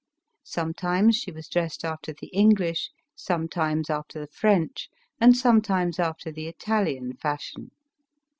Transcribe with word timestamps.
Sometimes 0.47 1.15
she 1.15 1.31
was 1.31 1.47
dressed 1.47 1.85
after 1.85 2.11
the 2.11 2.25
English, 2.29 2.89
sometimes 3.15 3.87
after 3.87 4.19
the 4.19 4.31
French, 4.33 4.89
and 5.19 5.37
sometimes 5.37 5.99
after 5.99 6.31
the 6.31 6.47
Italian 6.47 7.13
fashion. 7.17 7.69